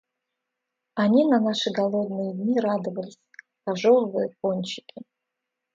[0.95, 3.19] Они на наши голодные дни радовались,
[3.63, 5.03] пожевывая пончики.